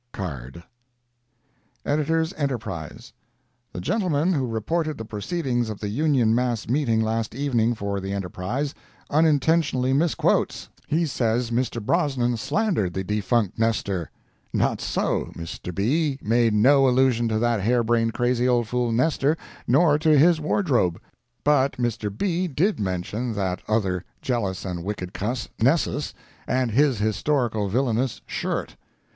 [0.13, 0.63] CARD
[1.85, 2.33] EDS.
[2.33, 8.11] ENTERPRISE.—The gentleman who reported the proceedings of the Union mass meeting last evening for the
[8.11, 8.73] ENTERPRISE,
[9.11, 10.69] unintentionally misquotes.
[10.87, 11.79] He says Mr.
[11.79, 14.09] Brosnan slandered the defunct "Nestor."
[14.51, 15.71] Not so—Mr.
[15.71, 19.37] B____ made no allusion to that hair brained, crazy old fool, "Nestor,"
[19.67, 20.99] nor to his "wardrobe."
[21.43, 22.09] But Mr.
[22.09, 26.15] B____ did mention that other jealous and wicked "cuss," Nessus,
[26.47, 28.75] and his historical, villainous "shirt."